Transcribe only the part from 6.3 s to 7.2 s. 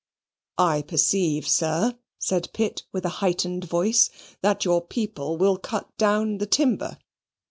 the timber."